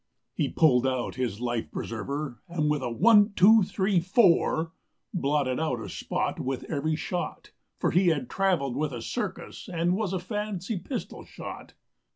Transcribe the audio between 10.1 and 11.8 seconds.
a fancy pistol shot.